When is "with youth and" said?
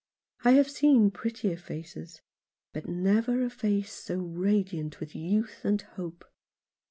4.99-5.79